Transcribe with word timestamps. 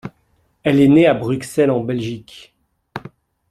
Elle 0.63 0.79
est 0.81 0.87
née 0.87 1.05
à 1.05 1.13
Bruxelles, 1.13 1.69
en 1.69 1.81
Belgique. 1.83 2.55